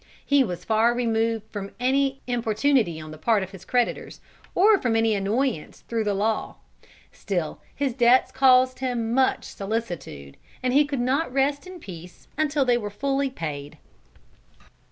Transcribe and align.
He 0.25 0.43
was 0.43 0.65
far 0.65 0.95
removed 0.95 1.45
from 1.51 1.75
any 1.79 2.21
importunity 2.25 2.99
on 2.99 3.11
the 3.11 3.19
part 3.19 3.43
of 3.43 3.51
his 3.51 3.63
creditors, 3.63 4.19
or 4.55 4.79
from 4.79 4.95
any 4.95 5.13
annoyance 5.13 5.81
through 5.81 6.05
the 6.05 6.15
law. 6.15 6.55
Still 7.11 7.61
his 7.75 7.93
debts 7.93 8.31
caused 8.31 8.79
him 8.79 9.13
much 9.13 9.43
solicitude, 9.45 10.37
and 10.63 10.73
he 10.73 10.85
could 10.85 11.01
not 11.01 11.31
rest 11.31 11.67
in 11.67 11.79
peace 11.79 12.27
until 12.35 12.65
they 12.65 12.79
were 12.79 12.89
fully 12.89 13.29
paid. 13.29 13.77